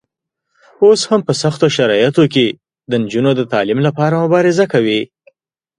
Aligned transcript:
اوس 0.85 1.01
هم 1.09 1.21
په 1.27 1.33
سختو 1.41 1.67
شرایطو 1.75 2.23
کې 2.33 2.45
د 2.89 2.91
نجونو 3.03 3.31
د 3.35 3.41
تعلیم 3.53 3.79
لپاره 3.87 4.21
مبارزه 4.23 4.65
کوي. 4.73 5.01